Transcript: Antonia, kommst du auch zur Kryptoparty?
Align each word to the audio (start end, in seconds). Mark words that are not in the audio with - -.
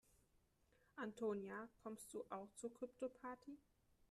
Antonia, 0.95 1.69
kommst 1.83 2.11
du 2.11 2.23
auch 2.31 2.49
zur 2.55 2.73
Kryptoparty? 2.73 3.59